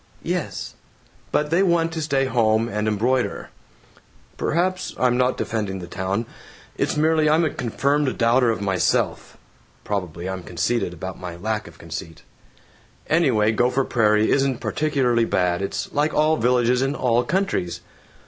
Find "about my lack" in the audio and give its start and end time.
10.93-11.67